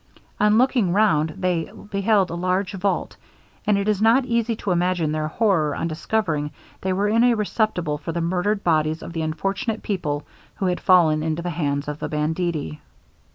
On 0.39 0.57
looking 0.57 0.93
round 0.93 1.35
they 1.37 1.71
beheld 1.91 2.31
a 2.31 2.33
large 2.33 2.73
vault; 2.73 3.17
and 3.67 3.77
it 3.77 3.87
is 3.87 4.01
not 4.01 4.25
easy 4.25 4.55
to 4.55 4.71
imagine 4.71 5.11
their 5.11 5.27
horror 5.27 5.75
on 5.75 5.87
discovering 5.87 6.49
they 6.81 6.91
were 6.91 7.07
in 7.07 7.23
a 7.23 7.35
receptacle 7.35 7.99
for 7.99 8.11
the 8.11 8.19
murdered 8.19 8.63
bodies 8.63 9.03
of 9.03 9.13
the 9.13 9.21
unfortunate 9.21 9.83
people 9.83 10.25
who 10.55 10.65
had 10.65 10.79
fallen 10.81 11.21
into 11.21 11.43
the 11.43 11.51
hands 11.51 11.87
of 11.87 11.99
the 11.99 12.09
banditti. 12.09 12.81